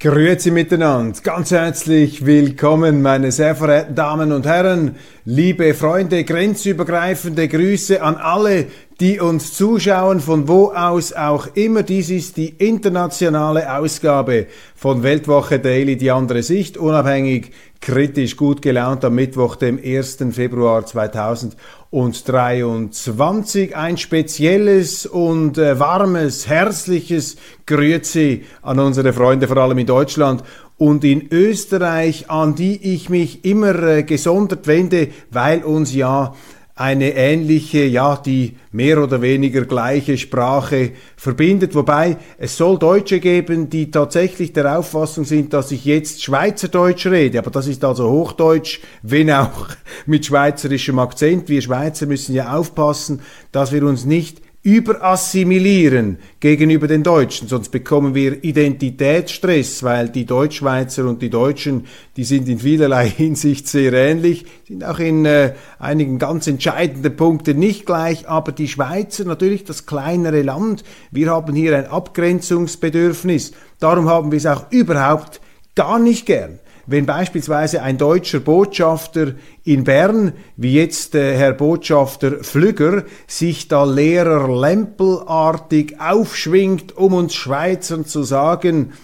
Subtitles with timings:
[0.00, 8.00] Grüezi miteinander, ganz herzlich willkommen, meine sehr verehrten Damen und Herren, liebe Freunde, grenzübergreifende Grüße
[8.00, 8.66] an alle,
[9.00, 11.84] die uns zuschauen, von wo aus auch immer.
[11.84, 19.04] Dies ist die internationale Ausgabe von Weltwoche Daily, die andere Sicht, unabhängig, kritisch, gut gelaunt
[19.04, 20.18] am Mittwoch, dem 1.
[20.32, 23.76] Februar 2023.
[23.76, 30.42] Ein spezielles und äh, warmes, herzliches Grüezi an unsere Freunde, vor allem in Deutschland
[30.76, 36.34] und in Österreich, an die ich mich immer äh, gesondert wende, weil uns ja
[36.78, 41.74] eine ähnliche, ja, die mehr oder weniger gleiche Sprache verbindet.
[41.74, 47.40] Wobei es soll Deutsche geben, die tatsächlich der Auffassung sind, dass ich jetzt Schweizerdeutsch rede.
[47.40, 49.66] Aber das ist also Hochdeutsch, wenn auch
[50.06, 51.48] mit schweizerischem Akzent.
[51.48, 58.14] Wir Schweizer müssen ja aufpassen, dass wir uns nicht überassimilieren gegenüber den Deutschen, sonst bekommen
[58.14, 61.86] wir Identitätsstress, weil die Deutschschweizer und die Deutschen,
[62.18, 67.58] die sind in vielerlei Hinsicht sehr ähnlich, sind auch in äh, einigen ganz entscheidenden Punkten
[67.58, 74.06] nicht gleich, aber die Schweizer, natürlich das kleinere Land, wir haben hier ein Abgrenzungsbedürfnis, darum
[74.06, 75.40] haben wir es auch überhaupt
[75.76, 76.58] gar nicht gern
[76.88, 83.84] wenn beispielsweise ein deutscher Botschafter in Bern, wie jetzt äh, Herr Botschafter Flügger, sich da
[83.84, 88.94] Lehrer Lempelartig aufschwingt, um uns Schweizern zu sagen,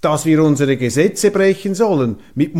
[0.00, 2.54] dass wir unsere Gesetze brechen sollen mit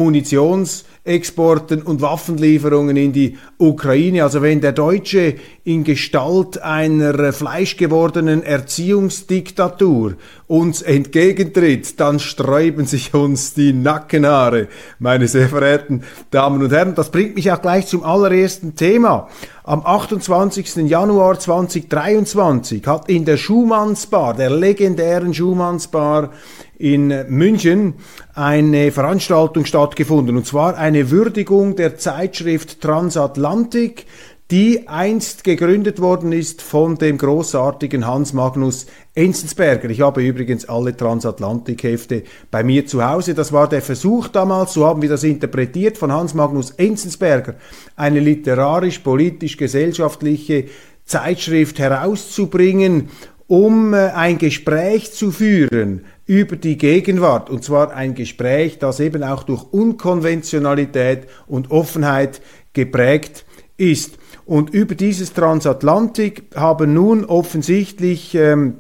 [1.07, 4.25] Munitionsexporten und Waffenlieferungen in die Ukraine.
[4.25, 10.17] Also wenn der Deutsche in Gestalt einer fleischgewordenen Erziehungsdiktatur
[10.49, 14.69] uns entgegentritt, dann sträuben sich uns die Nackenhaare,
[14.99, 16.95] meine sehr verehrten Damen und Herren.
[16.95, 19.29] Das bringt mich auch gleich zum allerersten Thema.
[19.69, 20.89] Am 28.
[20.89, 26.31] Januar 2023 hat in der Schumannsbar, der legendären Schumannsbar
[26.79, 27.95] in München,
[28.33, 34.07] eine Veranstaltung stattgefunden, und zwar eine Würdigung der Zeitschrift Transatlantik,
[34.51, 39.91] die einst gegründet worden ist von dem großartigen Hans Magnus Enzensberger.
[39.91, 43.35] Ich habe übrigens alle Transatlantik-Hefte bei mir zu Hause.
[43.35, 47.57] Das war der Versuch damals, so haben wir das interpretiert, von Hans Magnus Enzensberger,
[47.97, 50.67] eine literarisch, politisch, gesellschaftliche
[51.05, 53.09] Zeitschrift herauszubringen,
[53.49, 57.51] um äh, ein Gespräch zu führen über die Gegenwart.
[57.51, 62.41] Und zwar ein Gespräch, das eben auch durch Unkonventionalität und Offenheit
[62.73, 63.45] geprägt
[63.77, 64.19] ist.
[64.47, 68.79] Und über dieses Transatlantik haben nun offensichtlich ähm,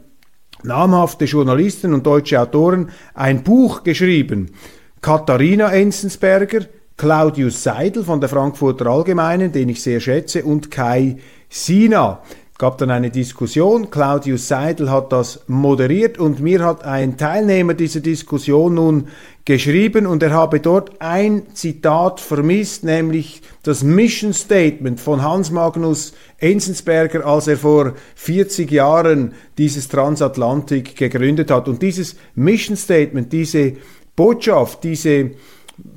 [0.63, 4.53] namhafte Journalisten und deutsche Autoren ein Buch geschrieben.
[5.01, 6.67] Katharina Enzensberger,
[6.97, 11.19] Claudius Seidel von der Frankfurter Allgemeinen, den ich sehr schätze, und Kai
[11.49, 12.23] Sina
[12.59, 13.91] gab dann eine Diskussion.
[13.91, 19.09] Claudius Seidel hat das moderiert und mir hat ein Teilnehmer dieser Diskussion nun
[19.45, 26.15] geschrieben und er habe dort ein Zitat vermisst, nämlich das Mission Statement von Hans Magnus
[26.39, 31.69] Enzensberger, als er vor 40 Jahren dieses Transatlantik gegründet hat.
[31.69, 33.75] Und dieses Mission Statement, diese
[34.17, 35.33] Botschaft, diese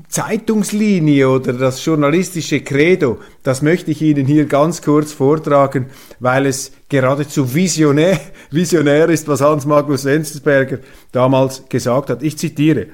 [0.09, 5.85] Zeitungslinie oder das journalistische Credo, das möchte ich Ihnen hier ganz kurz vortragen,
[6.19, 8.19] weil es geradezu visionär,
[8.51, 10.79] visionär ist, was Hans Magnus Enzensberger
[11.11, 12.23] damals gesagt hat.
[12.23, 12.87] Ich zitiere.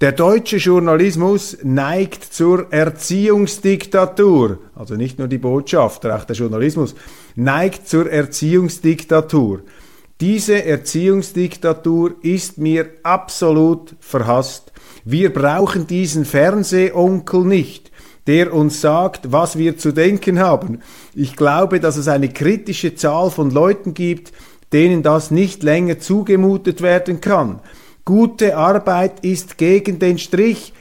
[0.00, 6.94] Der deutsche Journalismus neigt zur Erziehungsdiktatur, also nicht nur die Botschafter, auch der Journalismus
[7.36, 9.62] neigt zur Erziehungsdiktatur.
[10.20, 14.71] Diese Erziehungsdiktatur ist mir absolut verhasst.
[15.04, 17.90] Wir brauchen diesen Fernsehonkel nicht,
[18.28, 20.80] der uns sagt, was wir zu denken haben.
[21.14, 24.32] Ich glaube, dass es eine kritische Zahl von Leuten gibt,
[24.72, 27.58] denen das nicht länger zugemutet werden kann.
[28.04, 30.72] Gute Arbeit ist gegen den Strich.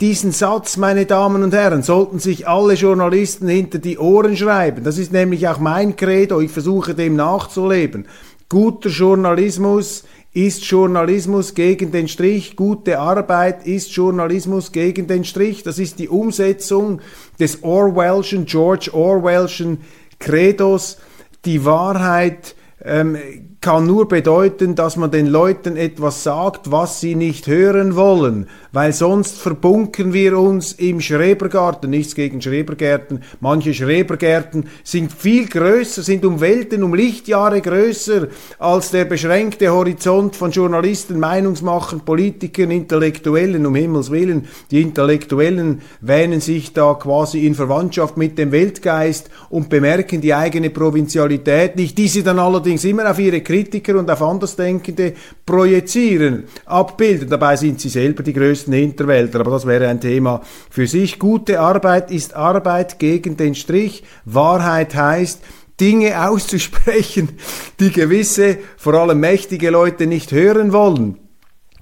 [0.00, 4.84] Diesen Satz, meine Damen und Herren, sollten sich alle Journalisten hinter die Ohren schreiben.
[4.84, 6.40] Das ist nämlich auch mein Credo.
[6.40, 8.06] Ich versuche dem nachzuleben.
[8.48, 15.62] Guter Journalismus ist Journalismus gegen den Strich, gute Arbeit ist Journalismus gegen den Strich.
[15.64, 17.00] Das ist die Umsetzung
[17.40, 19.78] des Orwellschen, George Orwellschen
[20.20, 20.98] Credos.
[21.44, 22.54] Die Wahrheit
[22.84, 23.16] ähm,
[23.60, 28.94] kann nur bedeuten, dass man den Leuten etwas sagt, was sie nicht hören wollen, weil
[28.94, 31.90] sonst verbunken wir uns im Schrebergarten.
[31.90, 33.22] Nichts gegen Schrebergärten.
[33.40, 38.28] Manche Schrebergärten sind viel größer, sind um Welten, um Lichtjahre größer
[38.58, 44.48] als der beschränkte Horizont von Journalisten, Meinungsmachern, Politikern, Intellektuellen, um Himmels Willen.
[44.70, 50.70] Die Intellektuellen wähnen sich da quasi in Verwandtschaft mit dem Weltgeist und bemerken die eigene
[50.70, 55.14] Provinzialität nicht, die sie dann allerdings immer auf ihre Kritiker und auf Andersdenkende
[55.44, 57.28] projizieren, abbilden.
[57.28, 61.18] Dabei sind sie selber die größten Hinterwälder, aber das wäre ein Thema für sich.
[61.18, 64.04] Gute Arbeit ist Arbeit gegen den Strich.
[64.24, 65.40] Wahrheit heißt,
[65.80, 67.30] Dinge auszusprechen,
[67.80, 71.18] die gewisse, vor allem mächtige Leute nicht hören wollen.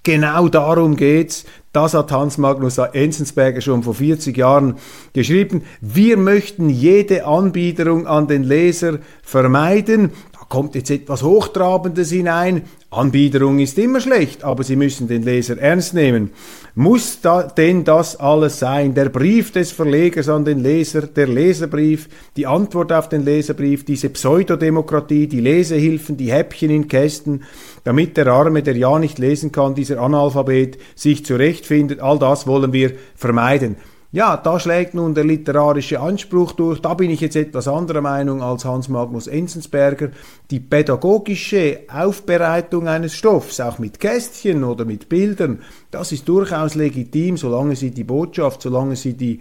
[0.04, 1.44] Genau darum geht's.
[1.72, 4.76] Das hat Hans Magnus Enzensberger schon vor 40 Jahren
[5.12, 5.64] geschrieben.
[5.82, 10.12] Wir möchten jede Anbiederung an den Leser vermeiden
[10.48, 12.62] kommt jetzt etwas Hochtrabendes hinein.
[12.90, 16.30] Anbiederung ist immer schlecht, aber Sie müssen den Leser ernst nehmen.
[16.74, 18.94] Muss da denn das alles sein?
[18.94, 24.08] Der Brief des Verlegers an den Leser, der Leserbrief, die Antwort auf den Leserbrief, diese
[24.08, 27.42] Pseudodemokratie, die Lesehilfen, die Häppchen in Kästen,
[27.84, 32.72] damit der Arme, der ja nicht lesen kann, dieser Analphabet, sich zurechtfindet, all das wollen
[32.72, 33.76] wir vermeiden.
[34.10, 36.80] Ja, da schlägt nun der literarische Anspruch durch.
[36.80, 40.12] Da bin ich jetzt etwas anderer Meinung als Hans Magnus Enzensberger.
[40.50, 45.60] Die pädagogische Aufbereitung eines Stoffs, auch mit Kästchen oder mit Bildern,
[45.90, 49.40] das ist durchaus legitim, solange sie die Botschaft, solange sie die,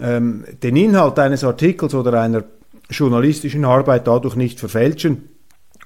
[0.00, 2.44] ähm, den Inhalt eines Artikels oder einer
[2.88, 5.30] journalistischen Arbeit dadurch nicht verfälschen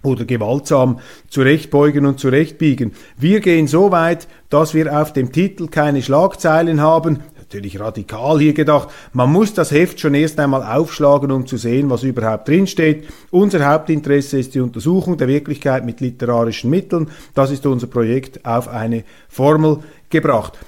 [0.03, 2.93] oder gewaltsam zurechtbeugen und zurechtbiegen.
[3.19, 7.21] Wir gehen so weit, dass wir auf dem Titel keine Schlagzeilen haben,
[7.51, 8.91] natürlich radikal hier gedacht.
[9.13, 13.09] Man muss das Heft schon erst einmal aufschlagen, um zu sehen, was überhaupt drinsteht.
[13.33, 17.11] Unser Hauptinteresse ist die Untersuchung der Wirklichkeit mit literarischen Mitteln.
[17.35, 19.79] Das ist unser Projekt auf eine Formel
[20.11, 20.59] gebracht.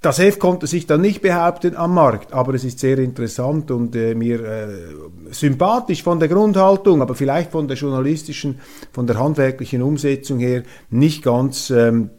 [0.00, 3.94] Das Heft konnte sich dann nicht behaupten am Markt, aber es ist sehr interessant und
[3.94, 4.66] äh, mir äh,
[5.30, 8.58] sympathisch von der Grundhaltung, aber vielleicht von der journalistischen,
[8.90, 12.10] von der handwerklichen Umsetzung her nicht ganz ähm,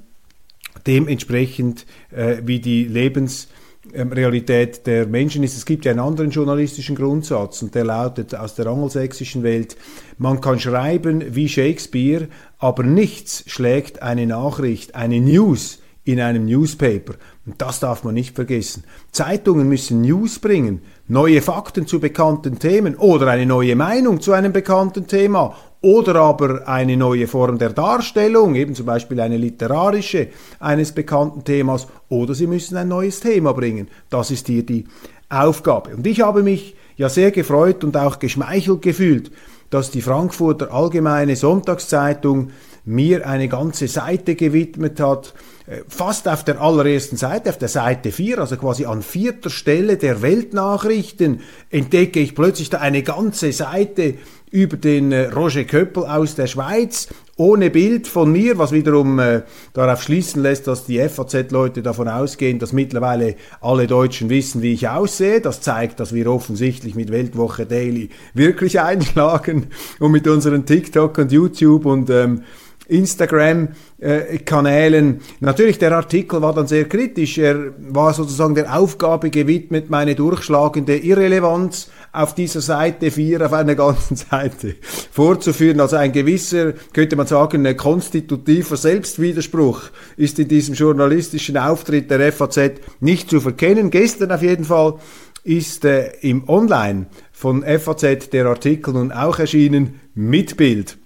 [0.88, 3.50] dementsprechend äh, wie die Lebens
[3.94, 5.58] Realität der Menschen ist.
[5.58, 9.76] Es gibt ja einen anderen journalistischen Grundsatz und der lautet aus der angelsächsischen Welt,
[10.18, 12.28] man kann schreiben wie Shakespeare,
[12.60, 17.14] aber nichts schlägt eine Nachricht, eine News in einem Newspaper.
[17.46, 18.84] Und das darf man nicht vergessen.
[19.12, 24.54] Zeitungen müssen News bringen, neue Fakten zu bekannten Themen oder eine neue Meinung zu einem
[24.54, 30.94] bekannten Thema oder aber eine neue Form der Darstellung, eben zum Beispiel eine literarische eines
[30.94, 33.90] bekannten Themas, oder sie müssen ein neues Thema bringen.
[34.10, 34.86] Das ist hier die
[35.28, 35.96] Aufgabe.
[35.96, 39.30] Und ich habe mich ja sehr gefreut und auch geschmeichelt gefühlt,
[39.70, 42.52] dass die Frankfurter Allgemeine Sonntagszeitung
[42.86, 45.34] mir eine ganze Seite gewidmet hat,
[45.66, 49.98] äh, fast auf der allerersten Seite, auf der Seite 4, also quasi an vierter Stelle
[49.98, 51.40] der Weltnachrichten,
[51.70, 54.16] entdecke ich plötzlich da eine ganze Seite
[54.52, 57.08] über den äh, Roger Köppel aus der Schweiz,
[57.38, 59.42] ohne Bild von mir, was wiederum äh,
[59.74, 64.88] darauf schließen lässt, dass die FAZ-Leute davon ausgehen, dass mittlerweile alle Deutschen wissen, wie ich
[64.88, 65.42] aussehe.
[65.42, 69.68] Das zeigt, dass wir offensichtlich mit Weltwoche Daily wirklich einschlagen
[70.00, 72.44] und mit unseren TikTok und YouTube und ähm,
[72.94, 75.22] Instagram-Kanälen.
[75.40, 77.38] Natürlich, der Artikel war dann sehr kritisch.
[77.38, 83.76] Er war sozusagen der Aufgabe gewidmet, meine durchschlagende Irrelevanz auf dieser Seite 4, auf einer
[83.76, 84.76] ganzen Seite
[85.12, 85.80] vorzuführen.
[85.80, 89.82] Also ein gewisser, könnte man sagen, ein konstitutiver Selbstwiderspruch
[90.16, 93.90] ist in diesem journalistischen Auftritt der FAZ nicht zu verkennen.
[93.90, 94.96] Gestern auf jeden Fall
[95.44, 100.98] ist äh, im Online von FAZ der Artikel nun auch erschienen mit Bild.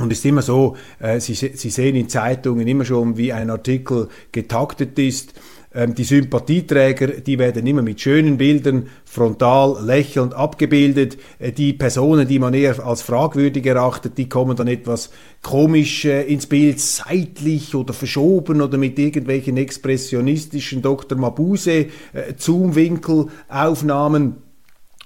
[0.00, 4.08] Und ist immer so, äh, Sie, Sie sehen in Zeitungen immer schon, wie ein Artikel
[4.30, 5.34] getaktet ist.
[5.74, 11.18] Ähm, die Sympathieträger, die werden immer mit schönen Bildern frontal lächelnd abgebildet.
[11.38, 15.10] Äh, die Personen, die man eher als fragwürdig erachtet, die kommen dann etwas
[15.42, 21.18] komisch äh, ins Bild, seitlich oder verschoben oder mit irgendwelchen expressionistischen Dr.
[21.18, 22.34] Mabuse äh,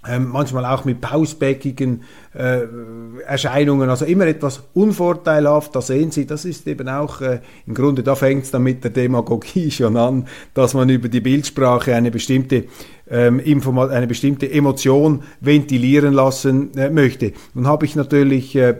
[0.09, 2.03] ähm, manchmal auch mit pausbäckigen
[2.35, 2.63] äh,
[3.25, 8.03] Erscheinungen, also immer etwas unvorteilhaft, da sehen Sie, das ist eben auch, äh, im Grunde,
[8.03, 12.11] da fängt es dann mit der Demagogie schon an, dass man über die Bildsprache eine
[12.11, 12.65] bestimmte,
[13.09, 17.33] ähm, eine bestimmte Emotion ventilieren lassen äh, möchte.
[17.55, 18.79] Nun habe ich natürlich äh,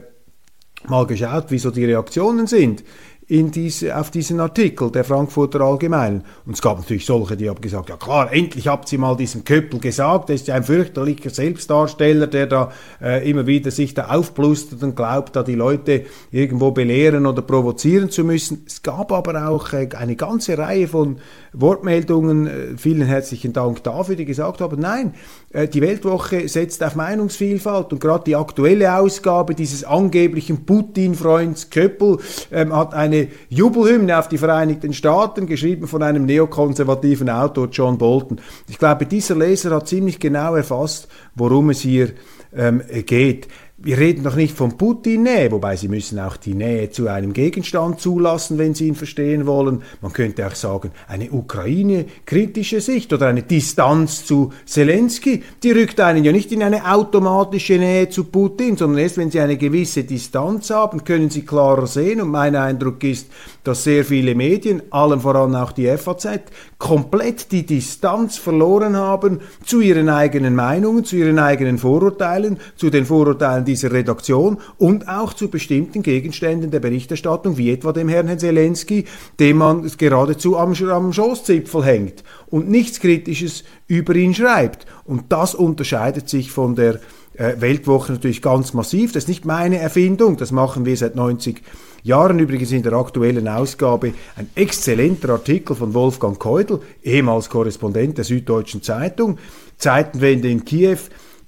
[0.89, 2.83] mal geschaut, wie so die Reaktionen sind
[3.33, 6.23] in diese, auf diesen Artikel der Frankfurter Allgemeinen.
[6.45, 9.43] Und es gab natürlich solche, die haben gesagt, ja klar, endlich habt ihr mal diesem
[9.43, 14.09] Köppel gesagt, er ist ja ein fürchterlicher Selbstdarsteller, der da äh, immer wieder sich da
[14.09, 18.65] aufblustert und glaubt, da die Leute irgendwo belehren oder provozieren zu müssen.
[18.67, 21.17] Es gab aber auch äh, eine ganze Reihe von
[21.55, 25.15] Wortmeldungen, äh, vielen herzlichen Dank dafür, die gesagt haben, nein,
[25.53, 32.19] die Weltwoche setzt auf Meinungsvielfalt und gerade die aktuelle Ausgabe dieses angeblichen Putin-Freunds Köppel
[32.51, 38.41] ähm, hat eine Jubelhymne auf die Vereinigten Staaten, geschrieben von einem neokonservativen Autor John Bolton.
[38.69, 42.13] Ich glaube, dieser Leser hat ziemlich genau erfasst, worum es hier
[42.55, 43.49] ähm, geht
[43.85, 48.01] wir reden doch nicht von Putin-Nähe, wobei Sie müssen auch die Nähe zu einem Gegenstand
[48.01, 49.83] zulassen, wenn Sie ihn verstehen wollen.
[50.01, 56.23] Man könnte auch sagen, eine Ukraine-kritische Sicht oder eine Distanz zu Zelensky, die rückt einen
[56.23, 60.71] ja nicht in eine automatische Nähe zu Putin, sondern erst wenn Sie eine gewisse Distanz
[60.71, 62.21] haben, können Sie klarer sehen.
[62.21, 63.27] Und mein Eindruck ist,
[63.65, 66.41] dass sehr viele Medien, allen voran auch die FAZ,
[66.83, 73.07] komplett die Distanz verloren haben zu ihren eigenen Meinungen, zu ihren eigenen Vorurteilen, zu den
[73.07, 79.05] Vorurteilen dieser Redaktion und auch zu bestimmten Gegenständen der Berichterstattung, wie etwa dem Herrn Zelensky,
[79.39, 84.85] dem man geradezu am, am Schoßzipfel hängt und nichts Kritisches über ihn schreibt.
[85.05, 86.99] Und das unterscheidet sich von der
[87.43, 89.13] äh, Weltwoche natürlich ganz massiv.
[89.13, 91.61] Das ist nicht meine Erfindung, das machen wir seit 90
[92.05, 92.39] Jahren.
[92.39, 98.83] Übrigens in der aktuellen Ausgabe ein exzellenter Artikel von Wolfgang Keudel, ehemals Korrespondent der Süddeutschen
[98.83, 99.39] Zeitung,
[99.77, 100.99] Zeitenwende in Kiew,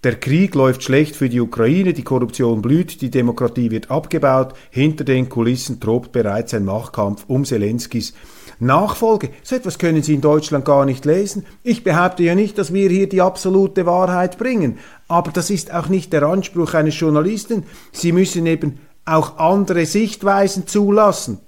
[0.03, 5.05] der Krieg läuft schlecht für die Ukraine, die Korruption blüht, die Demokratie wird abgebaut, hinter
[5.05, 8.13] den Kulissen tobt bereits ein Machtkampf um Zelenskis
[8.59, 9.31] Nachfolge.
[9.43, 11.47] So etwas können Sie in Deutschland gar nicht lesen.
[11.63, 15.89] Ich behaupte ja nicht, dass wir hier die absolute Wahrheit bringen, aber das ist auch
[15.89, 17.65] nicht der Anspruch eines Journalisten.
[17.93, 21.39] Sie müssen eben auch andere Sichtweisen zulassen.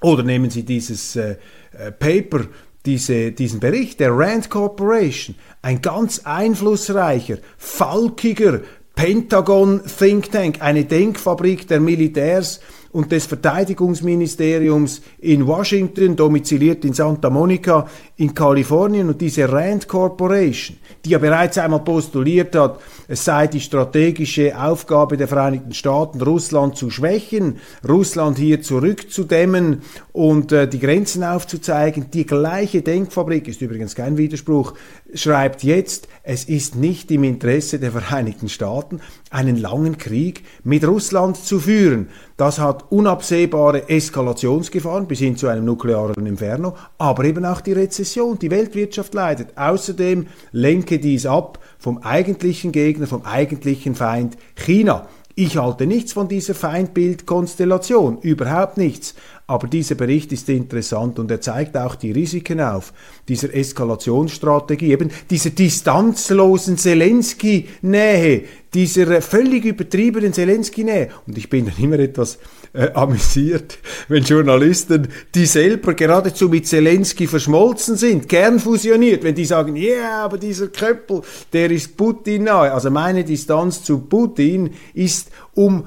[0.00, 1.36] Oder nehmen Sie dieses äh,
[1.72, 2.46] äh, Paper,
[2.86, 8.60] diese, diesen Bericht der Rand Corporation, ein ganz einflussreicher, falkiger
[8.94, 12.60] Pentagon Think Tank, eine Denkfabrik der Militärs
[12.92, 20.76] und des Verteidigungsministeriums in Washington, domiziliert in Santa Monica in Kalifornien und diese Rand Corporation,
[21.04, 26.76] die ja bereits einmal postuliert hat, es sei die strategische Aufgabe der Vereinigten Staaten, Russland
[26.76, 32.10] zu schwächen, Russland hier zurückzudämmen und äh, die Grenzen aufzuzeigen.
[32.12, 34.74] Die gleiche Denkfabrik, ist übrigens kein Widerspruch,
[35.14, 41.36] schreibt jetzt, es ist nicht im Interesse der Vereinigten Staaten, einen langen Krieg mit Russland
[41.36, 42.08] zu führen.
[42.36, 48.38] Das hat unabsehbare Eskalationsgefahren bis hin zu einem nuklearen Inferno, aber eben auch die Rezession.
[48.38, 49.56] Die Weltwirtschaft leidet.
[49.56, 55.06] Außerdem lenke dies ab vom eigentlichen Gegner, vom eigentlichen Feind China.
[55.34, 59.14] Ich halte nichts von dieser Feindbildkonstellation, überhaupt nichts.
[59.50, 62.92] Aber dieser Bericht ist interessant und er zeigt auch die Risiken auf
[63.28, 68.42] dieser Eskalationsstrategie, eben dieser distanzlosen Zelensky-Nähe,
[68.74, 71.08] dieser völlig übertriebenen Zelensky-Nähe.
[71.26, 72.38] Und ich bin dann immer etwas
[72.74, 73.78] äh, amüsiert,
[74.08, 80.24] wenn Journalisten, die selber geradezu mit Zelensky verschmolzen sind, kernfusioniert, wenn die sagen, ja, yeah,
[80.26, 81.22] aber dieser Köppel,
[81.54, 82.70] der ist Putin nahe.
[82.70, 85.86] Also meine Distanz zu Putin ist um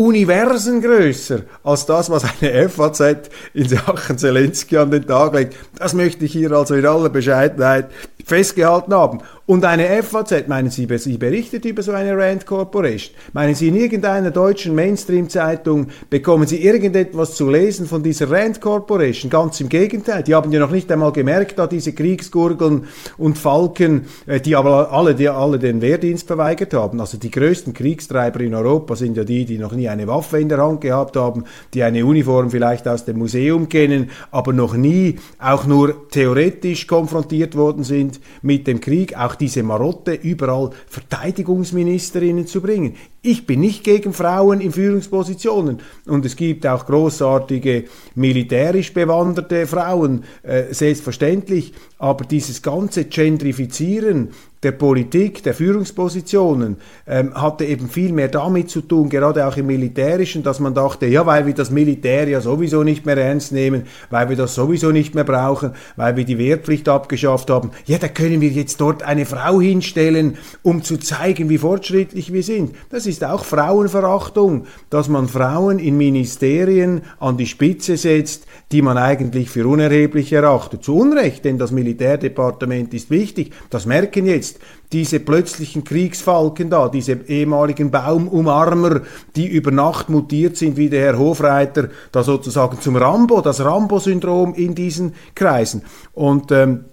[0.00, 5.56] Universen größer als das, was eine FAZ in Sachen Zelensky an den Tag legt.
[5.78, 7.90] Das möchte ich hier also in aller Bescheidenheit
[8.24, 9.20] festgehalten haben.
[9.46, 13.16] Und eine FAZ, meinen Sie, sie berichtet über so eine Rand Corporation?
[13.32, 19.28] Meinen Sie, in irgendeiner deutschen Mainstream-Zeitung bekommen Sie irgendetwas zu lesen von dieser Rand Corporation?
[19.28, 20.22] Ganz im Gegenteil.
[20.22, 22.84] Die haben ja noch nicht einmal gemerkt, da diese Kriegsgurgeln
[23.18, 27.00] und Falken, äh, die aber alle, die alle den Wehrdienst verweigert haben.
[27.00, 30.48] Also die größten Kriegstreiber in Europa sind ja die, die noch nie eine Waffe in
[30.48, 35.18] der Hand gehabt haben, die eine Uniform vielleicht aus dem Museum kennen, aber noch nie
[35.40, 39.16] auch nur theoretisch konfrontiert worden sind mit dem Krieg.
[39.16, 42.96] Auch diese Marotte, überall Verteidigungsministerinnen zu bringen.
[43.22, 47.84] Ich bin nicht gegen Frauen in Führungspositionen und es gibt auch großartige
[48.14, 54.30] militärisch bewanderte Frauen, äh, selbstverständlich, aber dieses ganze Gendrifizieren
[54.62, 56.76] der Politik, der Führungspositionen,
[57.06, 61.06] ähm, hatte eben viel mehr damit zu tun, gerade auch im Militärischen, dass man dachte,
[61.06, 64.90] ja, weil wir das Militär ja sowieso nicht mehr ernst nehmen, weil wir das sowieso
[64.90, 69.02] nicht mehr brauchen, weil wir die Wehrpflicht abgeschafft haben, ja, da können wir jetzt dort
[69.02, 72.74] eine Frau hinstellen, um zu zeigen, wie fortschrittlich wir sind.
[72.90, 78.98] Das ist auch Frauenverachtung, dass man Frauen in Ministerien an die Spitze setzt, die man
[78.98, 80.84] eigentlich für unerheblich erachtet.
[80.84, 83.52] Zu Unrecht, denn das Militärdepartement ist wichtig.
[83.70, 84.60] Das merken jetzt jetzt
[84.92, 89.02] diese plötzlichen Kriegsfalken da, diese ehemaligen Baumumarmer,
[89.36, 94.54] die über Nacht mutiert sind, wie der Herr Hofreiter da sozusagen zum Rambo, das Rambo-Syndrom
[94.54, 95.82] in diesen Kreisen.
[96.12, 96.86] Und ähm,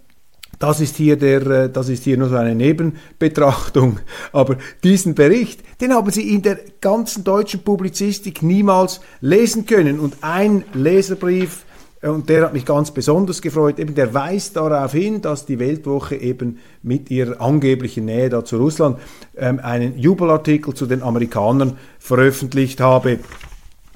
[0.59, 3.99] das ist hier der, äh, das ist hier nur so eine Nebenbetrachtung.
[4.31, 9.99] Aber diesen Bericht, den haben Sie in der ganzen deutschen Publizistik niemals lesen können.
[9.99, 11.65] Und ein Leserbrief,
[12.11, 16.15] und der hat mich ganz besonders gefreut, eben der weist darauf hin, dass die Weltwoche
[16.15, 18.99] eben mit ihrer angeblichen Nähe da zu Russland
[19.35, 23.19] ähm, einen Jubelartikel zu den Amerikanern veröffentlicht habe.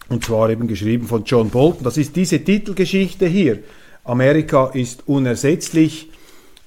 [0.10, 1.84] Und zwar eben geschrieben von John Bolton.
[1.84, 3.60] Das ist diese Titelgeschichte hier.
[4.04, 6.10] Amerika ist unersetzlich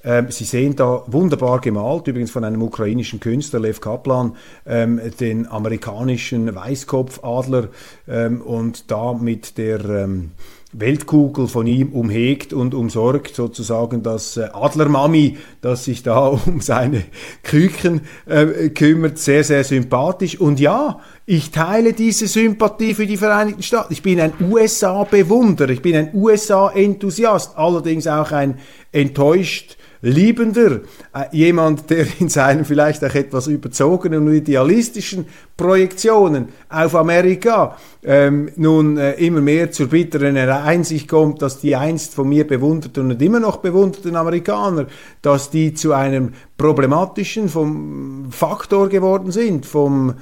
[0.05, 4.37] ähm, Sie sehen da wunderbar gemalt, übrigens von einem ukrainischen Künstler, Lev Kaplan,
[4.67, 7.69] ähm, den amerikanischen Weißkopfadler
[8.07, 10.33] ähm, und da mit der ähm,
[10.77, 17.05] Weltkugel von ihm umhegt und umsorgt, sozusagen das äh, Adlermami, das sich da um seine
[17.43, 20.39] Küken äh, kümmert, sehr, sehr sympathisch.
[20.41, 23.93] Und ja, ich teile diese Sympathie für die Vereinigten Staaten.
[23.93, 28.59] Ich bin ein USA-Bewunderer, ich bin ein USA-Enthusiast, allerdings auch ein
[28.93, 30.81] enttäuscht liebender,
[31.15, 38.51] äh, jemand, der in seinen vielleicht auch etwas überzogenen und idealistischen Projektionen auf Amerika ähm,
[38.57, 43.23] nun äh, immer mehr zur bitteren Einsicht kommt, dass die einst von mir bewunderten und
[43.23, 44.87] immer noch bewunderten Amerikaner,
[45.23, 50.15] dass die zu einem problematischen vom Faktor geworden sind, vom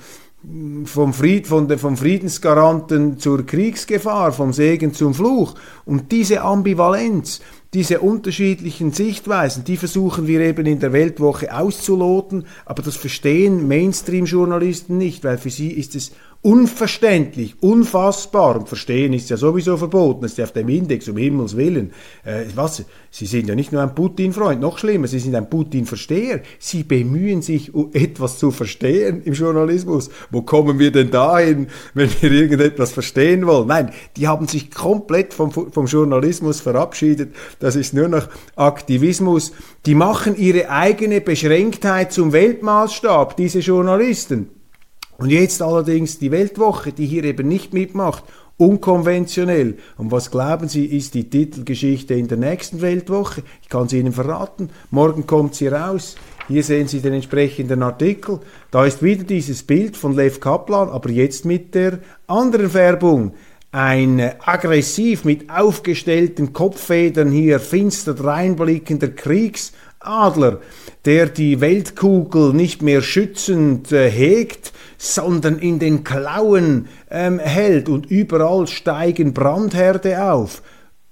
[0.85, 5.55] vom, Fried, von der, vom Friedensgaranten zur Kriegsgefahr, vom Segen zum Fluch.
[5.85, 7.41] Und diese Ambivalenz,
[7.75, 14.99] diese unterschiedlichen Sichtweisen, die versuchen wir eben in der Weltwoche auszuloten, aber das verstehen Mainstream-Journalisten
[14.99, 16.13] nicht, weil für sie ist es
[16.43, 18.57] unverständlich, unfassbar.
[18.57, 21.93] Und verstehen ist ja sowieso verboten, ist ja auf dem Index, um Himmels Willen.
[22.25, 22.85] Äh, was?
[23.11, 26.41] Sie sind ja nicht nur ein Putin-Freund, noch schlimmer, Sie sind ein Putin-Versteher.
[26.59, 30.11] Sie bemühen sich, etwas zu verstehen im Journalismus.
[30.31, 33.69] Wo kommen wir denn dahin, wenn wir irgendetwas verstehen wollen?
[33.69, 37.35] Nein, die haben sich komplett vom, vom Journalismus verabschiedet.
[37.61, 39.53] Das ist nur noch Aktivismus.
[39.87, 44.62] Die machen ihre eigene Beschränktheit zum Weltmaßstab, diese Journalisten.
[45.19, 48.25] Und jetzt allerdings die Weltwoche, die hier eben nicht mitmacht,
[48.57, 49.77] unkonventionell.
[49.97, 53.43] Und was glauben Sie, ist die Titelgeschichte in der nächsten Weltwoche?
[53.63, 54.71] Ich kann sie Ihnen verraten.
[54.91, 56.17] Morgen kommt sie raus.
[56.49, 58.41] Hier sehen Sie den entsprechenden Artikel.
[58.71, 63.35] Da ist wieder dieses Bild von Lev Kaplan, aber jetzt mit der anderen Färbung.
[63.71, 70.61] Ein aggressiv mit aufgestellten Kopffedern hier finster dreinblickender Kriegsadler,
[71.07, 74.73] der die Weltkugel nicht mehr schützend äh, hegt,
[75.03, 80.63] sondern in den Klauen ähm, hält und überall steigen Brandherde auf.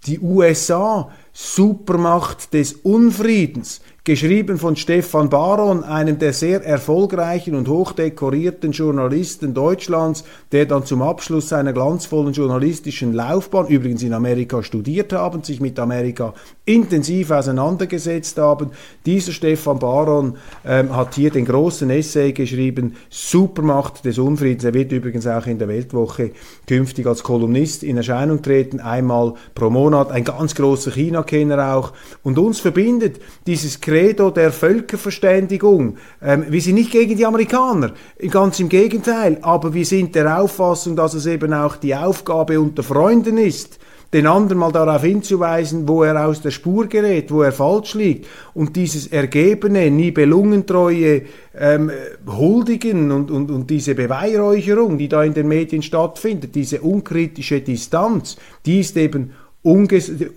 [0.07, 8.72] Die USA, Supermacht des Unfriedens, geschrieben von Stefan Baron, einem der sehr erfolgreichen und hochdekorierten
[8.72, 15.42] Journalisten Deutschlands, der dann zum Abschluss seiner glanzvollen journalistischen Laufbahn, übrigens in Amerika studiert haben,
[15.42, 16.34] sich mit Amerika
[16.64, 18.70] intensiv auseinandergesetzt haben.
[19.04, 24.64] Dieser Stefan Baron ähm, hat hier den großen Essay geschrieben, Supermacht des Unfriedens.
[24.64, 26.30] Er wird übrigens auch in der Weltwoche
[26.66, 31.92] künftig als Kolumnist in Erscheinung treten, einmal pro Monat, ein ganz großer China-Kenner auch.
[32.22, 35.96] Und uns verbindet dieses Credo der Völkerverständigung.
[36.22, 37.92] Ähm, wir sind nicht gegen die Amerikaner,
[38.31, 42.85] ganz im Gegenteil, aber wir sind der Auffassung, dass es eben auch die Aufgabe unter
[42.85, 43.81] Freunden ist,
[44.12, 48.29] den anderen mal darauf hinzuweisen, wo er aus der Spur gerät, wo er falsch liegt.
[48.55, 51.22] Und dieses ergebene, Nibelungentreue
[51.59, 51.90] ähm,
[52.29, 58.37] huldigen und, und, und diese Beweihräucherung, die da in den Medien stattfindet, diese unkritische Distanz,
[58.64, 59.33] die ist eben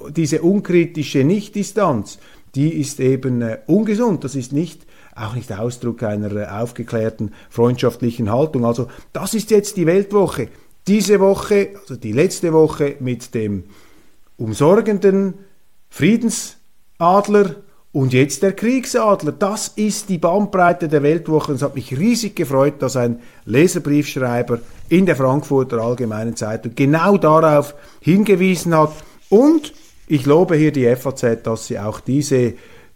[0.10, 2.18] diese unkritische Nichtdistanz,
[2.56, 4.24] die ist eben äh, ungesund.
[4.24, 4.86] Das ist nicht
[5.16, 8.66] auch nicht Ausdruck einer äh, aufgeklärten freundschaftlichen Haltung.
[8.66, 10.50] Also das ist jetzt die Weltwoche.
[10.88, 13.64] Diese Woche, also die letzte Woche mit dem
[14.38, 15.36] umsorgenden
[15.90, 17.56] Friedensadler
[17.92, 19.32] und jetzt der Kriegsadler.
[19.32, 21.54] Das ist die Bandbreite der Weltwoche.
[21.54, 27.76] Es hat mich riesig gefreut, dass ein Leserbriefschreiber in der Frankfurter Allgemeinen Zeitung genau darauf
[28.02, 28.92] hingewiesen hat.
[29.30, 29.74] Und
[30.08, 32.54] ich lobe hier die FAZ, dass sie auch diese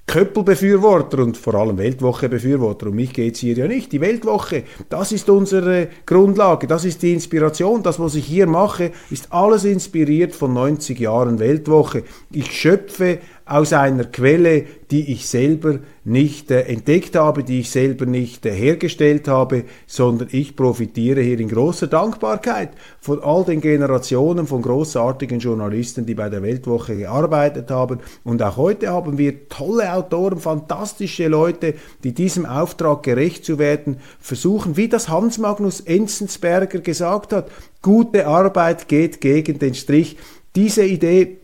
[0.08, 3.92] Köppelbefürworter und vor allem Weltwoche-Befürworter, um mich geht's hier ja nicht.
[3.92, 7.84] Die Weltwoche, das ist unsere Grundlage, das ist die Inspiration.
[7.84, 12.04] Das, was ich hier mache, ist alles inspiriert von 90 Jahren Weltwoche.
[12.32, 18.06] Ich schöpfe aus einer Quelle, die ich selber nicht äh, entdeckt habe, die ich selber
[18.06, 24.48] nicht äh, hergestellt habe, sondern ich profitiere hier in großer Dankbarkeit von all den Generationen
[24.48, 28.00] von großartigen Journalisten, die bei der Weltwoche gearbeitet haben.
[28.24, 33.98] Und auch heute haben wir tolle Autoren, fantastische Leute, die diesem Auftrag gerecht zu werden
[34.20, 37.50] versuchen, wie das Hans Magnus Enzensberger gesagt hat,
[37.82, 40.18] gute Arbeit geht gegen den Strich.
[40.56, 41.38] Diese Idee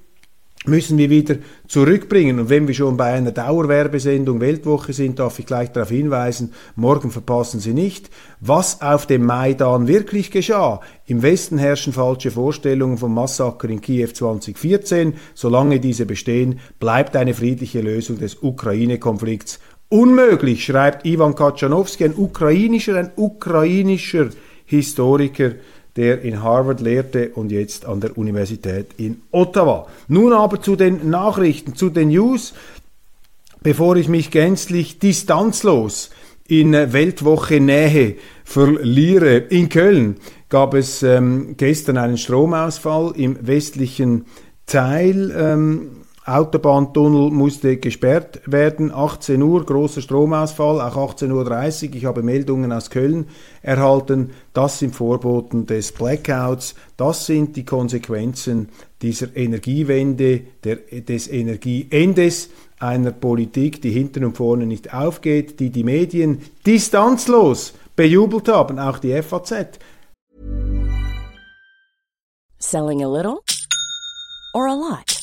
[0.66, 1.36] müssen wir wieder
[1.68, 2.40] zurückbringen.
[2.40, 7.12] Und wenn wir schon bei einer Dauerwerbesendung Weltwoche sind, darf ich gleich darauf hinweisen, morgen
[7.12, 10.82] verpassen Sie nicht, was auf dem Maidan wirklich geschah.
[11.06, 15.16] Im Westen herrschen falsche Vorstellungen vom Massaker in Kiew 2014.
[15.34, 22.96] Solange diese bestehen, bleibt eine friedliche Lösung des Ukraine-Konflikts unmöglich, schreibt Ivan Katschanowski, ein ukrainischer,
[22.96, 24.30] ein ukrainischer
[24.66, 25.52] Historiker,
[25.96, 29.88] der in Harvard lehrte und jetzt an der Universität in Ottawa.
[30.08, 32.54] Nun aber zu den Nachrichten, zu den News,
[33.62, 36.10] bevor ich mich gänzlich distanzlos
[36.48, 39.38] in Weltwoche Nähe verliere.
[39.38, 40.18] In Köln
[40.50, 44.26] gab es ähm, gestern einen Stromausfall im westlichen
[44.66, 45.34] Teil.
[45.36, 48.94] Ähm, Autobahntunnel musste gesperrt werden.
[48.94, 51.96] 18 Uhr, großer Stromausfall, auch 18.30 Uhr.
[51.96, 53.28] Ich habe Meldungen aus Köln
[53.62, 54.32] erhalten.
[54.54, 56.76] Das sind Vorboten des Blackouts.
[56.96, 58.70] Das sind die Konsequenzen
[59.02, 65.84] dieser Energiewende, der, des Energieendes einer Politik, die hinten und vorne nicht aufgeht, die die
[65.84, 69.80] Medien distanzlos bejubelt haben, auch die FAZ.
[72.60, 73.40] Selling a little
[74.54, 75.23] or a lot?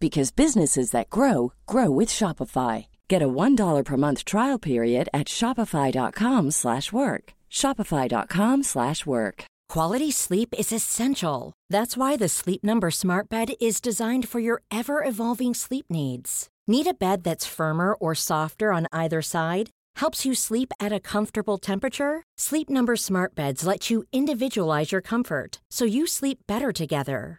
[0.00, 2.86] because businesses that grow grow with Shopify.
[3.08, 7.32] Get a $1 per month trial period at shopify.com/work.
[7.50, 9.44] shopify.com/work.
[9.68, 11.52] Quality sleep is essential.
[11.70, 16.48] That's why the Sleep Number Smart Bed is designed for your ever-evolving sleep needs.
[16.66, 19.70] Need a bed that's firmer or softer on either side?
[19.96, 22.22] Helps you sleep at a comfortable temperature?
[22.38, 27.38] Sleep Number Smart Beds let you individualize your comfort so you sleep better together.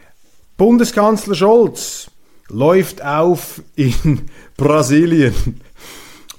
[0.61, 2.11] Bundeskanzler Scholz
[2.47, 3.95] läuft auf in
[4.57, 5.33] Brasilien.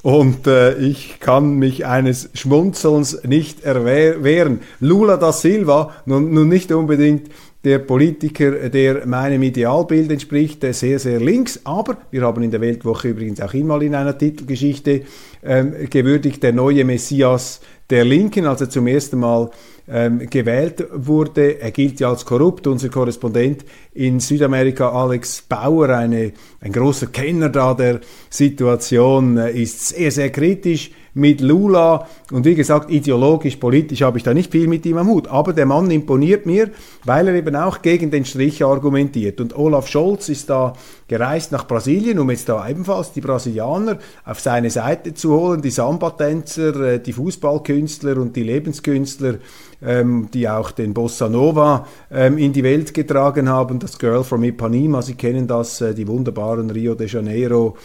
[0.03, 4.61] Und äh, ich kann mich eines Schmunzelns nicht erwehren.
[4.79, 7.31] Lula da Silva, nun, nun nicht unbedingt
[7.65, 11.59] der Politiker, der meinem Idealbild entspricht, sehr, sehr links.
[11.65, 15.03] Aber wir haben in der Weltwoche übrigens auch ihn in einer Titelgeschichte
[15.43, 19.51] ähm, gewürdigt, der neue Messias der Linken, als er zum ersten Mal
[19.89, 21.61] ähm, gewählt wurde.
[21.61, 22.67] Er gilt ja als korrupt.
[22.67, 23.65] Unser Korrespondent
[23.95, 30.31] in Südamerika, Alex Bauer, eine, ein großer Kenner da der Situation, äh, ist sehr, sehr
[30.31, 32.07] kritisch mit Lula.
[32.31, 35.29] Und wie gesagt, ideologisch, politisch habe ich da nicht viel mit ihm am Hut.
[35.29, 36.71] Aber der Mann imponiert mir,
[37.05, 39.41] weil er eben auch gegen den Strich argumentiert.
[39.41, 40.75] Und Olaf Scholz ist da
[41.09, 45.71] gereist nach Brasilien, um jetzt da ebenfalls die Brasilianer auf seine Seite zu holen, die
[45.71, 49.35] Samba-Tänzer, äh, die Fußballkünstler und die Lebenskünstler,
[49.83, 53.79] ähm, die auch den Bossa Nova ähm, in die Welt getragen haben.
[53.79, 57.77] Das Girl from Ipanema, Sie kennen das, äh, die wunderbaren Rio de Janeiro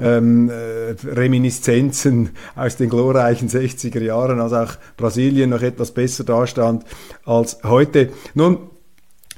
[0.00, 6.84] ähm, äh, Reminiszenzen aus den glorreichen 60er Jahren, als auch Brasilien noch etwas besser dastand
[7.24, 8.10] als heute.
[8.34, 8.58] Nun,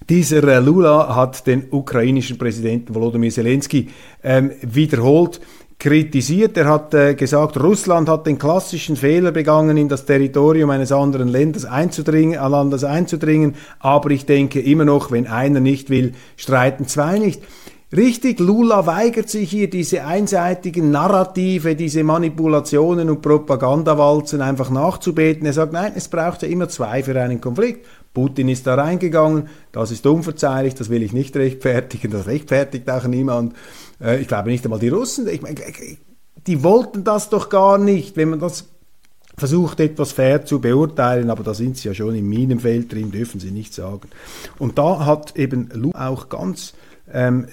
[0.09, 3.89] dieser äh, Lula hat den ukrainischen Präsidenten Volodymyr Zelensky
[4.23, 5.41] ähm, wiederholt
[5.79, 6.57] kritisiert.
[6.57, 11.29] Er hat äh, gesagt, Russland hat den klassischen Fehler begangen, in das Territorium eines anderen
[11.29, 13.57] Landes einzudringen, Landes einzudringen.
[13.81, 17.43] Aber ich denke immer noch, wenn einer nicht will, streiten zwei nicht.
[17.95, 25.45] Richtig, Lula weigert sich hier, diese einseitigen Narrative, diese Manipulationen und Propagandawalzen einfach nachzubeten.
[25.45, 27.87] Er sagt, nein, es braucht ja immer zwei für einen Konflikt.
[28.15, 33.07] Putin ist da reingegangen, das ist unverzeihlich, das will ich nicht rechtfertigen, das rechtfertigt auch
[33.07, 33.55] niemand.
[34.01, 35.29] Äh, ich glaube nicht einmal die Russen.
[35.29, 35.57] Ich meine,
[36.47, 38.69] die wollten das doch gar nicht, wenn man das
[39.37, 43.39] versucht etwas fair zu beurteilen, aber da sind sie ja schon im Minenfeld drin, dürfen
[43.39, 44.09] sie nicht sagen.
[44.59, 46.73] Und da hat eben Lu auch ganz
[47.13, 47.47] ähm,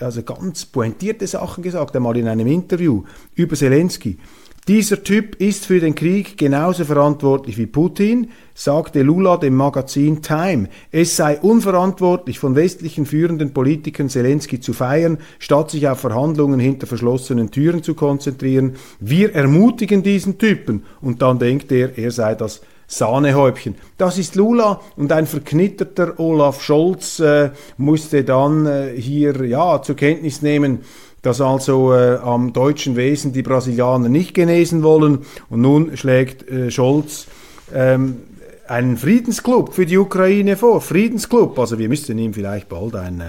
[0.00, 4.18] also ganz pointierte Sachen gesagt, einmal in einem Interview über Zelensky.
[4.66, 10.70] Dieser Typ ist für den Krieg genauso verantwortlich wie Putin, sagte Lula dem Magazin Time.
[10.90, 16.86] Es sei unverantwortlich, von westlichen führenden Politikern Zelensky zu feiern, statt sich auf Verhandlungen hinter
[16.86, 18.76] verschlossenen Türen zu konzentrieren.
[19.00, 20.84] Wir ermutigen diesen Typen.
[21.02, 22.62] Und dann denkt er, er sei das
[22.98, 23.74] Sahnehäubchen.
[23.98, 29.96] Das ist Lula und ein verknitterter Olaf Scholz äh, musste dann äh, hier ja zur
[29.96, 30.80] Kenntnis nehmen,
[31.22, 35.24] dass also äh, am deutschen Wesen die Brasilianer nicht genesen wollen.
[35.50, 37.26] Und nun schlägt äh, Scholz
[37.74, 38.20] ähm,
[38.68, 40.80] einen Friedensclub für die Ukraine vor.
[40.80, 43.24] Friedensclub, also wir müssten ihm vielleicht bald ein äh,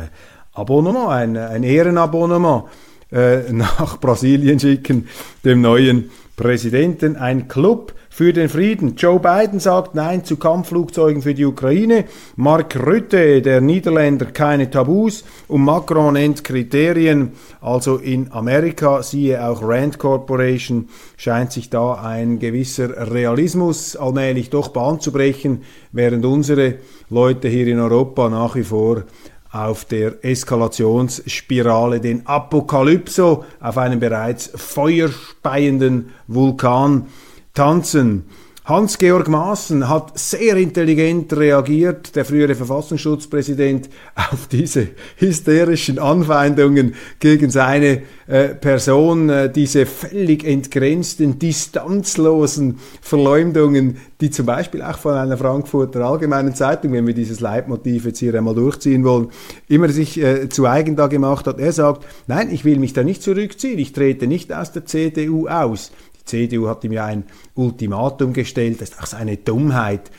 [0.54, 2.66] Abonnement, ein, ein Ehrenabonnement
[3.12, 5.08] äh, nach Brasilien schicken,
[5.44, 7.16] dem neuen Präsidenten.
[7.16, 8.96] Ein Club für den Frieden.
[8.96, 12.06] Joe Biden sagt Nein zu Kampfflugzeugen für die Ukraine.
[12.38, 15.26] Mark Rutte, der Niederländer, keine Tabus.
[15.50, 17.34] Und Macron nennt Kriterien.
[17.60, 24.70] Also in Amerika, siehe auch Rand Corporation, scheint sich da ein gewisser Realismus allmählich doch
[24.70, 26.76] Bahn zu brechen, während unsere
[27.10, 29.04] Leute hier in Europa nach wie vor
[29.52, 37.08] auf der Eskalationsspirale den Apokalypso auf einem bereits feuerspeienden Vulkan
[37.56, 38.26] tanzen.
[38.66, 44.88] Hans-Georg Maaßen hat sehr intelligent reagiert, der frühere Verfassungsschutzpräsident, auf diese
[45.18, 54.82] hysterischen Anfeindungen gegen seine äh, Person, äh, diese völlig entgrenzten, distanzlosen Verleumdungen, die zum Beispiel
[54.82, 59.28] auch von einer Frankfurter Allgemeinen Zeitung, wenn wir dieses Leitmotiv jetzt hier einmal durchziehen wollen,
[59.68, 61.60] immer sich äh, zu eigen da gemacht hat.
[61.60, 65.48] Er sagt, nein, ich will mich da nicht zurückziehen, ich trete nicht aus der CDU
[65.48, 65.92] aus.
[66.26, 70.12] CDU hat ihm ja ein Ultimatum gestellt, das ist auch seine Dummheit.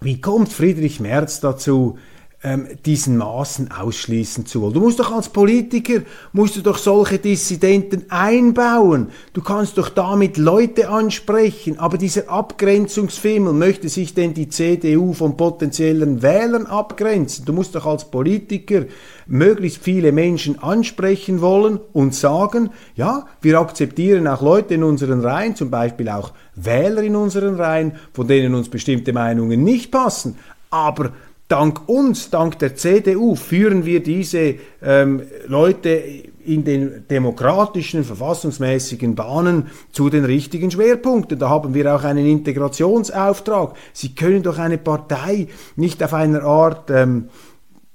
[0.00, 1.96] Wie kommt Friedrich Merz dazu,
[2.44, 4.74] ähm, diesen Maßen ausschließen zu wollen.
[4.74, 9.10] Du musst doch als Politiker, musst du doch solche Dissidenten einbauen.
[9.32, 11.78] Du kannst doch damit Leute ansprechen.
[11.78, 17.44] Aber dieser Abgrenzungsfimmel, möchte sich denn die CDU von potenziellen Wählern abgrenzen?
[17.44, 18.86] Du musst doch als Politiker
[19.26, 25.56] möglichst viele Menschen ansprechen wollen und sagen, ja, wir akzeptieren auch Leute in unseren Reihen,
[25.56, 30.36] zum Beispiel auch Wähler in unseren Reihen, von denen uns bestimmte Meinungen nicht passen.
[30.70, 31.12] Aber
[31.48, 36.02] dank uns, dank der CDU, führen wir diese ähm, Leute
[36.44, 41.38] in den demokratischen, verfassungsmäßigen Bahnen zu den richtigen Schwerpunkten.
[41.38, 43.74] Da haben wir auch einen Integrationsauftrag.
[43.92, 47.28] Sie können doch eine Partei nicht auf einer Art ähm,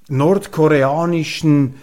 [0.08, 1.74] nordkoreanischen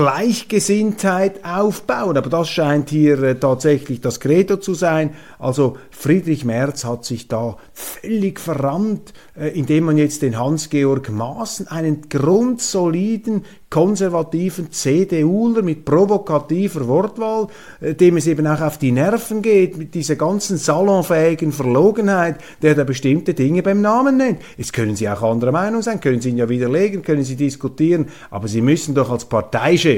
[0.00, 2.16] Gleichgesinntheit aufbauen.
[2.16, 5.10] Aber das scheint hier äh, tatsächlich das Credo zu sein.
[5.38, 11.68] Also Friedrich Merz hat sich da völlig verrammt, äh, indem man jetzt den Hans-Georg Maaßen,
[11.68, 17.48] einen grundsoliden, konservativen CDUler mit provokativer Wortwahl,
[17.82, 22.74] äh, dem es eben auch auf die Nerven geht, mit dieser ganzen salonfähigen Verlogenheit, der
[22.74, 24.40] da bestimmte Dinge beim Namen nennt.
[24.56, 28.08] Es können Sie auch anderer Meinung sein, können Sie ihn ja widerlegen, können Sie diskutieren,
[28.30, 29.89] aber Sie müssen doch als Parteichef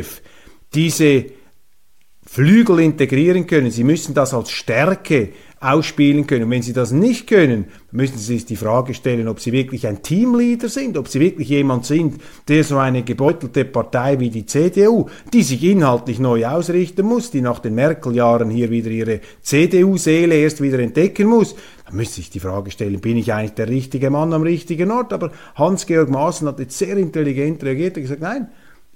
[0.74, 1.26] diese
[2.24, 3.70] Flügel integrieren können.
[3.70, 5.30] Sie müssen das als Stärke
[5.62, 6.44] ausspielen können.
[6.44, 9.86] Und wenn sie das nicht können, müssen sie sich die Frage stellen, ob sie wirklich
[9.86, 14.46] ein Teamleader sind, ob sie wirklich jemand sind, der so eine gebeutelte Partei wie die
[14.46, 20.34] CDU, die sich inhaltlich neu ausrichten muss, die nach den Merkel-Jahren hier wieder ihre CDU-Seele
[20.34, 24.10] erst wieder entdecken muss, dann müsste sich die Frage stellen, bin ich eigentlich der richtige
[24.10, 25.12] Mann am richtigen Ort?
[25.12, 28.48] Aber Hans-Georg Maaßen hat jetzt sehr intelligent reagiert und gesagt, nein,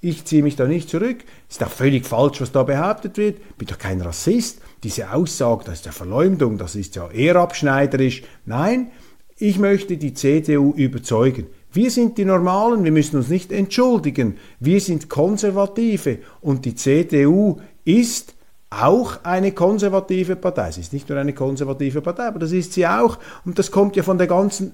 [0.06, 1.18] ich ziehe mich da nicht zurück.
[1.50, 3.58] Ist doch völlig falsch, was da behauptet wird.
[3.58, 4.60] Bin doch kein Rassist.
[4.84, 8.22] Diese Aussage, das ist ja Verleumdung, das ist ja eher abschneiderisch.
[8.44, 8.92] Nein,
[9.38, 11.46] ich möchte die CDU überzeugen.
[11.72, 14.36] Wir sind die Normalen, wir müssen uns nicht entschuldigen.
[14.60, 18.34] Wir sind Konservative und die CDU ist
[18.70, 20.70] auch eine konservative Partei.
[20.70, 23.18] Sie ist nicht nur eine konservative Partei, aber das ist sie auch.
[23.44, 24.72] Und das kommt ja von der ganzen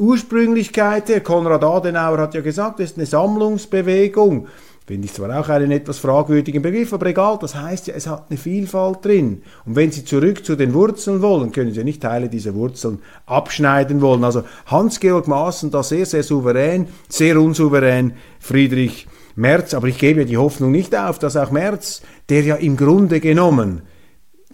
[0.00, 1.20] Ursprünglichkeit her.
[1.20, 4.48] Konrad Adenauer hat ja gesagt, es ist eine Sammlungsbewegung.
[4.90, 8.24] Finde ich zwar auch einen etwas fragwürdigen Begriff, aber egal, das heißt ja, es hat
[8.28, 9.42] eine Vielfalt drin.
[9.64, 14.00] Und wenn Sie zurück zu den Wurzeln wollen, können Sie nicht Teile dieser Wurzeln abschneiden
[14.00, 14.24] wollen.
[14.24, 19.74] Also Hans-Georg Maaßen da sehr, sehr souverän, sehr unsouverän, Friedrich Merz.
[19.74, 23.20] Aber ich gebe ja die Hoffnung nicht auf, dass auch Merz, der ja im Grunde
[23.20, 23.82] genommen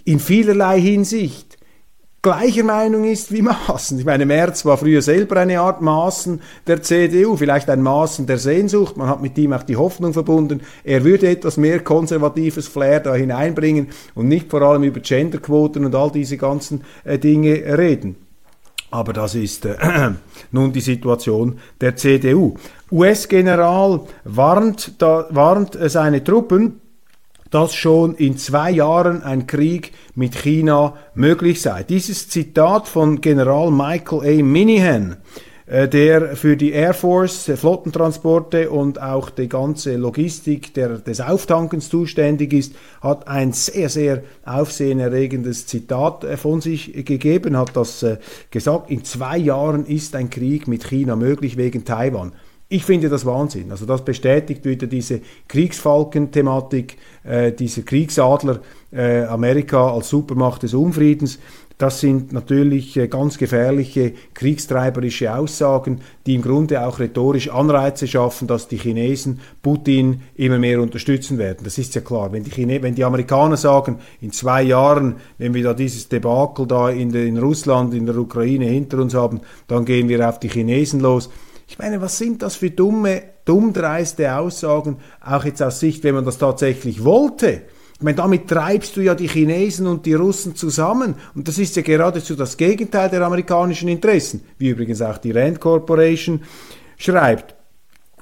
[0.05, 1.56] in vielerlei Hinsicht
[2.27, 4.01] gleicher Meinung ist wie Maaßen.
[4.01, 8.39] Ich meine, Merz war früher selber eine Art Maaßen der CDU, vielleicht ein Maaßen der
[8.39, 8.97] Sehnsucht.
[8.97, 13.15] Man hat mit ihm auch die Hoffnung verbunden, er würde etwas mehr konservatives Flair da
[13.15, 18.17] hineinbringen und nicht vor allem über Genderquoten und all diese ganzen äh, Dinge reden.
[18.91, 19.77] Aber das ist äh,
[20.51, 22.57] nun die Situation der CDU.
[22.91, 26.81] US-General warnt, warnt äh, seine Truppen,
[27.51, 31.83] dass schon in zwei Jahren ein Krieg mit China möglich sei.
[31.83, 34.43] Dieses Zitat von General Michael A.
[34.43, 35.17] Minihan,
[35.67, 41.21] äh, der für die Air Force äh, Flottentransporte und auch die ganze Logistik der, des
[41.21, 48.07] Auftankens zuständig ist, hat ein sehr, sehr aufsehenerregendes Zitat äh, von sich gegeben, hat das
[48.53, 52.33] gesagt, in zwei Jahren ist ein Krieg mit China möglich wegen Taiwan.
[52.69, 53.71] Ich finde das Wahnsinn.
[53.71, 61.39] Also das bestätigt wieder diese Kriegsfalken-Thematik, äh, dieser Kriegsadler äh, Amerika als Supermacht des Unfriedens.
[61.79, 68.49] Das sind natürlich äh, ganz gefährliche kriegstreiberische Aussagen, die im Grunde auch rhetorisch Anreize schaffen,
[68.49, 71.61] dass die Chinesen Putin immer mehr unterstützen werden.
[71.63, 72.33] Das ist ja klar.
[72.33, 76.67] Wenn die, Chine wenn die Amerikaner sagen, in zwei Jahren, wenn wir da dieses Debakel
[76.67, 80.49] da in, in Russland, in der Ukraine hinter uns haben, dann gehen wir auf die
[80.49, 81.31] Chinesen los
[81.67, 86.25] ich meine, was sind das für dumme, dummdreiste Aussagen, auch jetzt aus Sicht, wenn man
[86.25, 87.63] das tatsächlich wollte?
[87.95, 91.15] Ich meine, damit treibst du ja die Chinesen und die Russen zusammen.
[91.35, 95.61] Und das ist ja geradezu das Gegenteil der amerikanischen Interessen, wie übrigens auch die Rand
[95.61, 96.43] Corporation
[96.99, 97.55] schreibt.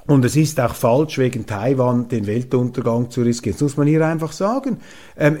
[0.07, 3.55] Und es ist auch falsch, wegen Taiwan den Weltuntergang zu riskieren.
[3.55, 4.77] Das muss man hier einfach sagen.
[5.17, 5.37] Ähm,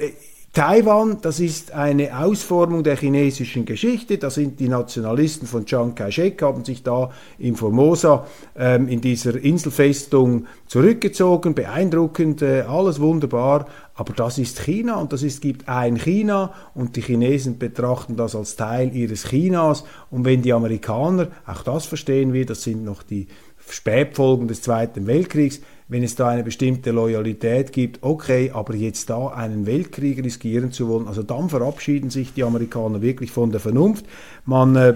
[0.55, 4.17] Taiwan, das ist eine Ausformung der chinesischen Geschichte.
[4.17, 9.35] Da sind die Nationalisten von Chiang Kai-shek, haben sich da in Formosa ähm, in dieser
[9.35, 11.55] Inselfestung zurückgezogen.
[11.55, 13.67] Beeindruckend, äh, alles wunderbar.
[13.95, 18.33] Aber das ist China und das ist, gibt ein China und die Chinesen betrachten das
[18.33, 19.83] als Teil ihres Chinas.
[20.09, 23.27] Und wenn die Amerikaner, auch das verstehen wir, das sind noch die
[23.69, 29.27] Spätfolgen des Zweiten Weltkriegs, wenn es da eine bestimmte Loyalität gibt, okay, aber jetzt da
[29.27, 34.05] einen Weltkrieg riskieren zu wollen, also dann verabschieden sich die Amerikaner wirklich von der Vernunft.
[34.45, 34.95] Man äh,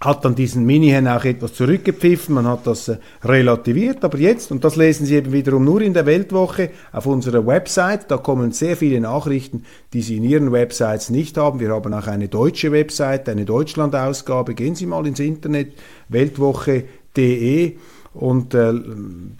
[0.00, 4.62] hat dann diesen Minihen auch etwas zurückgepfiffen, man hat das äh, relativiert, aber jetzt, und
[4.62, 8.76] das lesen Sie eben wiederum nur in der Weltwoche auf unserer Website, da kommen sehr
[8.76, 11.58] viele Nachrichten, die Sie in Ihren Websites nicht haben.
[11.58, 14.54] Wir haben auch eine deutsche Website, eine Deutschland-Ausgabe.
[14.54, 15.72] Gehen Sie mal ins Internet,
[16.08, 17.76] weltwoche.de
[18.14, 18.72] und äh,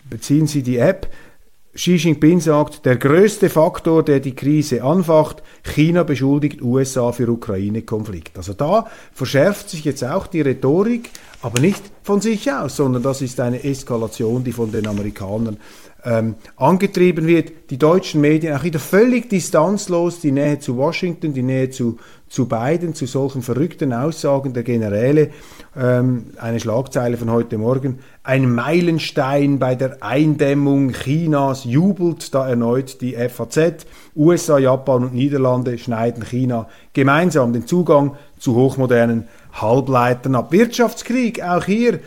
[0.08, 1.08] beziehen Sie die App.
[1.72, 8.36] Xi Jinping sagt, der größte Faktor, der die Krise anfacht, China beschuldigt USA für Ukraine-Konflikt.
[8.36, 11.10] Also da verschärft sich jetzt auch die Rhetorik,
[11.42, 15.58] aber nicht von sich aus, sondern das ist eine Eskalation, die von den Amerikanern
[16.04, 17.70] ähm, angetrieben wird.
[17.70, 22.48] Die deutschen Medien auch wieder völlig distanzlos, die Nähe zu Washington, die Nähe zu, zu
[22.48, 25.30] Biden, zu solchen verrückten Aussagen der Generäle.
[25.76, 28.00] Ähm, eine Schlagzeile von heute Morgen.
[28.22, 33.86] Ein Meilenstein bei der Eindämmung Chinas jubelt da erneut die FAZ.
[34.16, 40.52] USA, Japan und Niederlande schneiden China gemeinsam den Zugang zu hochmodernen Halbleitern ab.
[40.52, 42.00] Wirtschaftskrieg, auch hier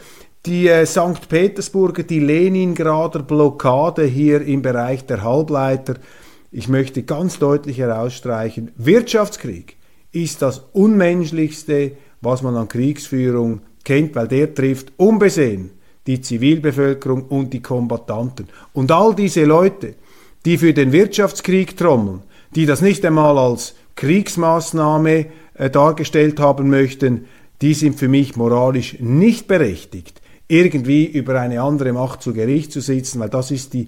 [0.45, 1.29] die äh, St.
[1.29, 5.95] Petersburger, die Leningrader Blockade hier im Bereich der Halbleiter.
[6.51, 9.77] Ich möchte ganz deutlich herausstreichen, Wirtschaftskrieg
[10.11, 15.71] ist das Unmenschlichste, was man an Kriegsführung kennt, weil der trifft unbesehen
[16.05, 18.47] die Zivilbevölkerung und die Kombattanten.
[18.73, 19.95] Und all diese Leute,
[20.45, 22.23] die für den Wirtschaftskrieg trommeln,
[22.55, 27.25] die das nicht einmal als Kriegsmaßnahme äh, dargestellt haben möchten,
[27.61, 32.81] die sind für mich moralisch nicht berechtigt, irgendwie über eine andere Macht zu Gericht zu
[32.81, 33.87] sitzen, weil das ist die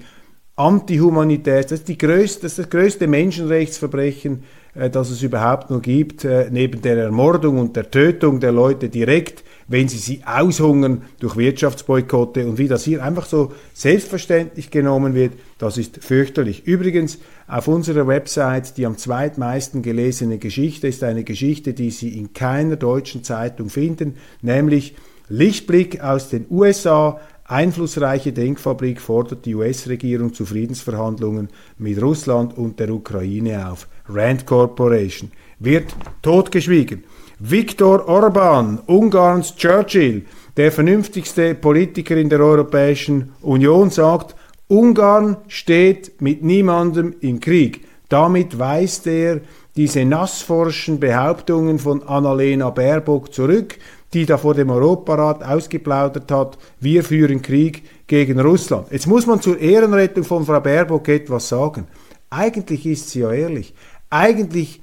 [0.58, 6.24] Antihumanität, das ist, die größte, das, das größte Menschenrechtsverbrechen, äh, das es überhaupt nur gibt,
[6.24, 11.36] äh, neben der Ermordung und der Tötung der Leute direkt, wenn sie sie aushungern durch
[11.36, 16.66] Wirtschaftsboykotte und wie das hier einfach so selbstverständlich genommen wird, das ist fürchterlich.
[16.66, 22.32] Übrigens, auf unserer Website die am zweitmeisten gelesene Geschichte ist eine Geschichte, die Sie in
[22.32, 24.96] keiner deutschen Zeitung finden, nämlich
[25.30, 27.20] Lichtblick aus den USA.
[27.48, 33.88] Einflussreiche Denkfabrik fordert die US-Regierung zu Friedensverhandlungen mit Russland und der Ukraine auf.
[34.10, 37.04] Rand Corporation wird totgeschwiegen.
[37.40, 40.26] Viktor Orban, Ungarns Churchill,
[40.58, 44.36] der vernünftigste Politiker in der Europäischen Union, sagt,
[44.68, 47.86] Ungarn steht mit niemandem im Krieg.
[48.10, 49.42] Damit weist er
[49.76, 53.78] diese nassforschen Behauptungen von Annalena Baerbock zurück,
[54.14, 58.88] die da vor dem Europarat ausgeplaudert hat, wir führen Krieg gegen Russland.
[58.92, 61.88] Jetzt muss man zur Ehrenrettung von Frau Baerbock etwas sagen.
[62.30, 63.74] Eigentlich ist sie ja ehrlich.
[64.10, 64.82] Eigentlich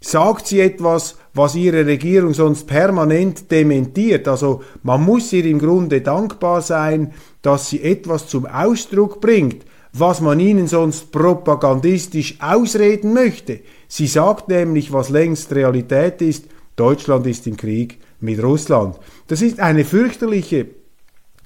[0.00, 4.28] sagt sie etwas, was ihre Regierung sonst permanent dementiert.
[4.28, 10.20] Also man muss ihr im Grunde dankbar sein, dass sie etwas zum Ausdruck bringt, was
[10.20, 13.60] man ihnen sonst propagandistisch ausreden möchte.
[13.88, 16.44] Sie sagt nämlich, was längst Realität ist,
[16.76, 18.96] Deutschland ist im Krieg mit Russland.
[19.26, 20.66] Das ist eine fürchterliche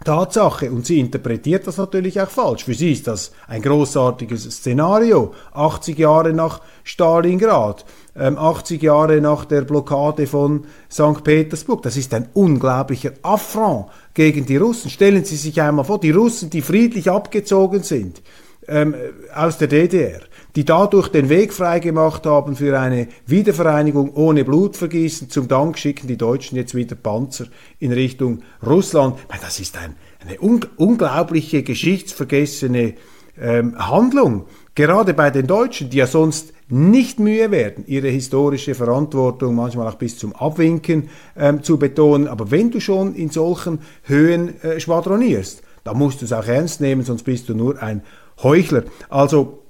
[0.05, 2.64] Tatsache und sie interpretiert das natürlich auch falsch.
[2.64, 5.33] Für sie ist das ein großartiges Szenario.
[5.53, 11.23] 80 Jahre nach Stalingrad, 80 ähm, Jahre nach der Blockade von St.
[11.23, 11.83] Petersburg.
[11.83, 14.91] Das ist ein unglaublicher Affront gegen die Russen.
[14.91, 18.23] Stellen Sie sich einmal vor, die Russen, die friedlich abgezogen sind
[18.68, 18.95] ähm,
[19.35, 20.20] aus der DDR,
[20.57, 25.31] die dadurch den Weg freigemacht haben für eine Wiedervereinigung ohne Blutvergießen.
[25.31, 27.47] Zum Dank schicken die Deutschen jetzt wieder Panzer
[27.79, 29.17] in Richtung Russland.
[29.41, 32.95] Das ist ein, eine un unglaubliche, geschichtsvergessene
[33.41, 34.45] ähm, Handlung.
[34.75, 39.97] Gerade bei den Deutschen, die ja sonst nicht mühe werden, ihre historische Verantwortung manchmal auch
[39.97, 42.29] bis zum Abwinken ähm, zu betonen.
[42.29, 46.81] Aber wenn du schon in solchen Höhen äh, schwadronierst, dann musst du es auch ernst
[46.81, 48.03] nehmen, sonst bist du nur ein
[48.43, 48.85] Heuchler.
[49.11, 49.62] Also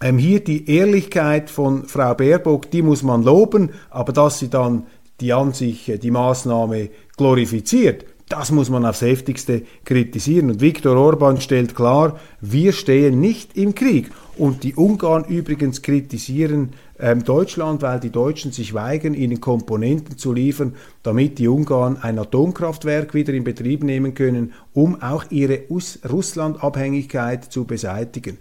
[0.00, 4.86] ähm, hier die Ehrlichkeit von Frau Baerbock, die muss man loben, aber dass sie dann
[5.20, 10.50] die an sich äh, die Maßnahme glorifiziert, das muss man aufs heftigste kritisieren.
[10.50, 14.10] Und Viktor Orban stellt klar, wir stehen nicht im Krieg.
[14.36, 20.32] Und die Ungarn übrigens kritisieren ähm, Deutschland, weil die Deutschen sich weigern, ihnen Komponenten zu
[20.32, 25.62] liefern, damit die Ungarn ein Atomkraftwerk wieder in Betrieb nehmen können, um auch ihre
[26.08, 28.38] Russland-Abhängigkeit zu beseitigen.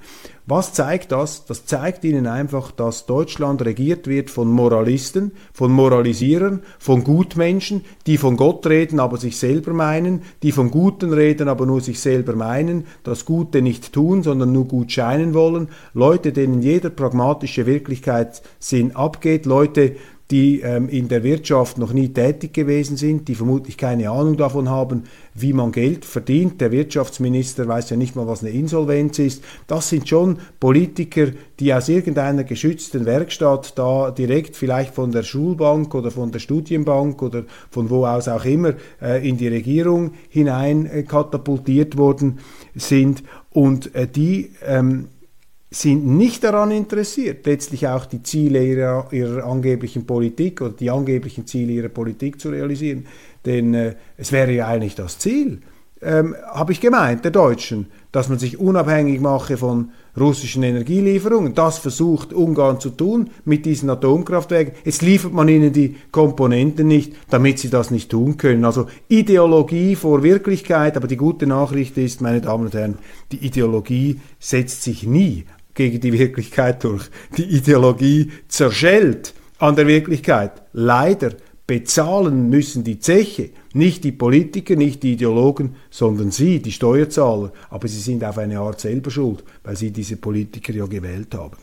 [0.49, 1.43] Was zeigt das?
[1.43, 8.17] Das zeigt ihnen einfach, dass Deutschland regiert wird von Moralisten, von Moralisierern, von Gutmenschen, die
[8.17, 12.33] von Gott reden, aber sich selber meinen, die vom Guten reden, aber nur sich selber
[12.33, 18.95] meinen, das Gute nicht tun, sondern nur gut scheinen wollen, Leute, denen jeder pragmatische Wirklichkeitssinn
[18.95, 19.97] abgeht, Leute,
[20.32, 24.69] die ähm, in der Wirtschaft noch nie tätig gewesen sind, die vermutlich keine Ahnung davon
[24.69, 25.03] haben,
[25.34, 26.59] wie man Geld verdient.
[26.59, 29.43] Der Wirtschaftsminister weiß ja nicht mal, was eine Insolvenz ist.
[29.67, 31.28] Das sind schon Politiker,
[31.59, 37.21] die aus irgendeiner geschützten Werkstatt da direkt vielleicht von der Schulbank oder von der Studienbank
[37.21, 42.39] oder von wo aus auch immer äh, in die Regierung hinein äh, katapultiert worden
[42.75, 45.07] sind und äh, die ähm,
[45.82, 51.45] sind nicht daran interessiert, letztlich auch die Ziele ihrer, ihrer angeblichen Politik oder die angeblichen
[51.45, 53.05] Ziele ihrer Politik zu realisieren.
[53.45, 55.61] Denn äh, es wäre ja eigentlich das Ziel,
[56.01, 61.55] ähm, habe ich gemeint, der Deutschen, dass man sich unabhängig mache von russischen Energielieferungen.
[61.55, 64.73] Das versucht Ungarn zu tun mit diesen Atomkraftwerken.
[64.84, 68.65] Jetzt liefert man ihnen die Komponenten nicht, damit sie das nicht tun können.
[68.65, 72.99] Also Ideologie vor Wirklichkeit, aber die gute Nachricht ist, meine Damen und Herren,
[73.32, 75.45] die Ideologie setzt sich nie
[75.78, 77.09] gegen die Wirklichkeit durch.
[77.38, 80.63] Die Ideologie zerschellt an der Wirklichkeit.
[80.73, 81.34] Leider
[81.67, 87.51] bezahlen müssen die Zeche nicht die Politiker, nicht die Ideologen, sondern Sie, die Steuerzahler.
[87.69, 91.57] Aber sie sind auf eine Art selber schuld, weil sie diese Politiker ja gewählt haben.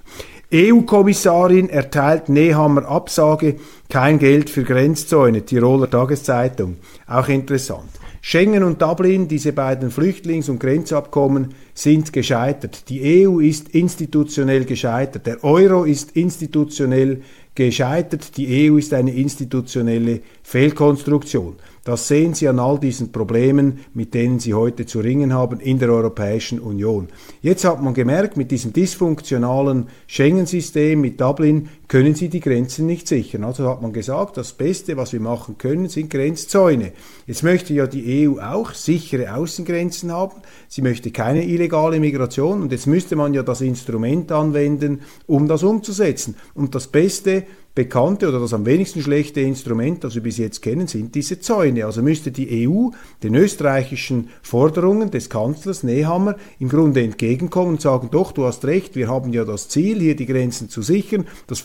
[0.55, 3.57] EU-Kommissarin erteilt Nehammer Absage,
[3.89, 6.77] kein Geld für Grenzzäune, Tiroler Tageszeitung.
[7.09, 7.91] Auch interessant.
[8.21, 12.89] Schengen und Dublin, diese beiden Flüchtlings- und Grenzabkommen, sind gescheitert.
[12.89, 15.27] Die EU ist institutionell gescheitert.
[15.27, 17.23] Der Euro ist institutionell
[17.57, 18.37] gescheitert.
[18.37, 21.57] Die EU ist eine institutionelle Fehlkonstruktion.
[21.85, 25.79] Das sehen Sie an all diesen Problemen, mit denen Sie heute zu ringen haben in
[25.79, 27.09] der Europäischen Union.
[27.43, 33.09] Jetzt hat man gemerkt, mit diesem dysfunktionalen Schengen-System, mit Dublin, können Sie die Grenzen nicht
[33.09, 33.45] sichern.
[33.45, 36.93] Also hat man gesagt, das Beste, was wir machen können, sind Grenzzäune.
[37.27, 40.43] Jetzt möchte ja die EU auch sichere Außengrenzen haben.
[40.69, 45.63] Sie möchte keine illegale Migration und jetzt müsste man ja das Instrument anwenden, um das
[45.63, 46.37] umzusetzen.
[46.55, 50.87] Und das Beste, bekannte oder das am wenigsten schlechte Instrument, das wir bis jetzt kennen,
[50.87, 51.87] sind diese Zäune.
[51.87, 52.91] Also müsste die EU
[53.23, 58.95] den österreichischen Forderungen des Kanzlers Nehammer im Grunde entgegenkommen und sagen, doch, du hast recht,
[58.95, 61.59] wir haben ja das Ziel, hier die Grenzen zu sichern, das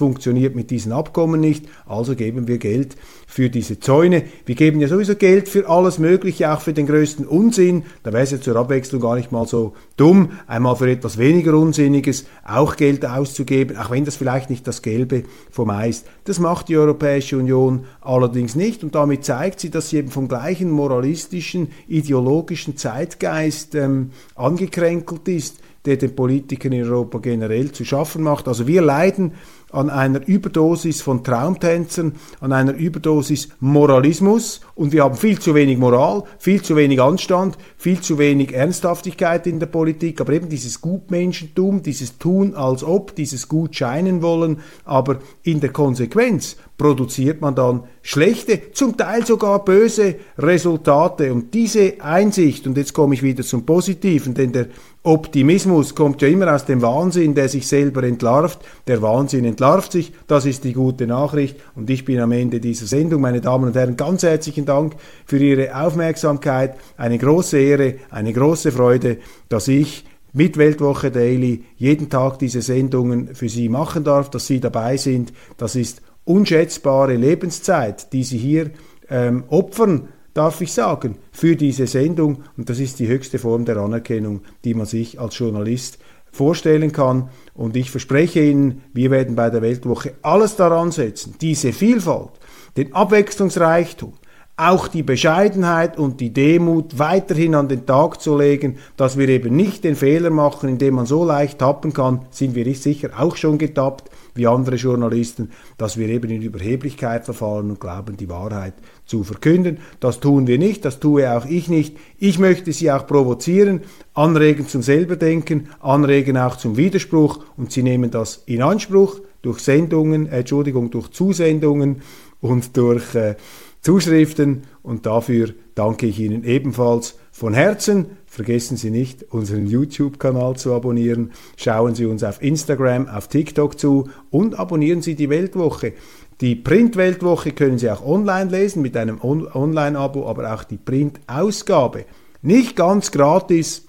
[0.56, 2.96] mit diesen Abkommen nicht, also geben wir Geld
[3.30, 4.24] für diese Zäune.
[4.48, 7.84] Wir geben ja sowieso Geld für alles Mögliche, auch für den größten Unsinn.
[8.02, 11.54] Da wäre es ja zur Abwechslung gar nicht mal so dumm, einmal für etwas weniger
[11.54, 16.06] Unsinniges auch Geld auszugeben, auch wenn das vielleicht nicht das Gelbe vom Eis.
[16.24, 20.28] Das macht die Europäische Union allerdings nicht und damit zeigt sie, dass sie eben vom
[20.28, 28.24] gleichen moralistischen, ideologischen Zeitgeist ähm, angekränkelt ist, der den Politikern in Europa generell zu schaffen
[28.24, 28.48] macht.
[28.48, 29.34] Also wir leiden
[29.72, 33.19] an einer Überdosis von Traumtänzern, an einer Überdosis
[33.60, 38.54] Moralismus und wir haben viel zu wenig Moral, viel zu wenig Anstand, viel zu wenig
[38.54, 44.22] Ernsthaftigkeit in der Politik, aber eben dieses Gutmenschentum, dieses Tun als ob, dieses Gut scheinen
[44.22, 51.32] wollen, aber in der Konsequenz produziert man dann schlechte, zum Teil sogar böse Resultate.
[51.34, 54.68] Und diese Einsicht, und jetzt komme ich wieder zum Positiven, denn der
[55.04, 58.60] Optimismus kommt ja immer aus dem Wahnsinn, der sich selber entlarvt.
[58.86, 61.58] Der Wahnsinn entlarvt sich, das ist die gute Nachricht.
[61.76, 63.22] Und ich bin am Ende dieser Sendung.
[63.22, 64.96] Meine Damen und Herren, ganz herzlichen Dank
[65.26, 66.76] für Ihre Aufmerksamkeit.
[66.98, 73.36] Eine große Ehre, eine große Freude, dass ich mit Weltwoche Daily jeden Tag diese Sendungen
[73.36, 75.32] für Sie machen darf, dass Sie dabei sind.
[75.56, 78.72] Das ist unschätzbare Lebenszeit, die Sie hier
[79.10, 80.10] ähm, opfern,
[80.40, 82.44] darf ich sagen, für diese Sendung.
[82.56, 86.00] Und das ist die höchste Form der Anerkennung, die man sich als Journalist
[86.32, 87.30] vorstellen kann.
[87.54, 92.32] Und ich verspreche Ihnen, wir werden bei der Weltwoche alles daran setzen, diese Vielfalt,
[92.78, 94.14] den Abwechslungsreichtum,
[94.60, 99.56] auch die Bescheidenheit und die Demut weiterhin an den Tag zu legen, dass wir eben
[99.56, 103.58] nicht den Fehler machen, indem man so leicht tappen kann, sind wir sicher auch schon
[103.58, 108.74] getappt, wie andere Journalisten, dass wir eben in Überheblichkeit verfallen und glauben, die Wahrheit
[109.06, 109.78] zu verkünden.
[110.00, 111.96] Das tun wir nicht, das tue auch ich nicht.
[112.18, 113.82] Ich möchte Sie auch provozieren,
[114.14, 120.28] anregen zum Selberdenken, anregen auch zum Widerspruch und Sie nehmen das in Anspruch durch Sendungen,
[120.28, 122.02] äh, Entschuldigung, durch Zusendungen
[122.42, 123.36] und durch äh,
[123.82, 128.18] Zuschriften und dafür danke ich Ihnen ebenfalls von Herzen.
[128.26, 131.32] Vergessen Sie nicht, unseren YouTube-Kanal zu abonnieren.
[131.56, 135.94] Schauen Sie uns auf Instagram, auf TikTok zu und abonnieren Sie die Weltwoche.
[136.42, 142.06] Die Print-Weltwoche können Sie auch online lesen mit einem On Online-Abo, aber auch die Print-Ausgabe.
[142.42, 143.88] Nicht ganz gratis,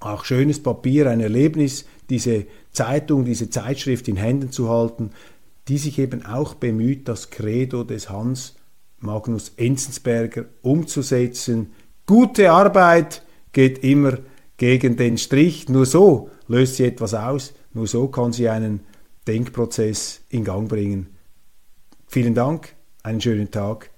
[0.00, 5.10] auch schönes Papier, ein Erlebnis, diese Zeitung, diese Zeitschrift in Händen zu halten,
[5.68, 8.56] die sich eben auch bemüht, das Credo des Hans
[9.04, 11.72] Magnus Enzensberger umzusetzen.
[12.06, 14.18] Gute Arbeit geht immer
[14.56, 15.68] gegen den Strich.
[15.68, 17.54] Nur so löst sie etwas aus.
[17.72, 18.80] Nur so kann sie einen
[19.26, 21.16] Denkprozess in Gang bringen.
[22.06, 23.90] Vielen Dank, einen schönen Tag.